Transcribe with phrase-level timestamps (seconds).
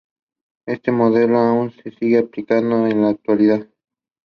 [0.65, 3.71] This allows ceremonies to be tailored to the beliefs of the couple.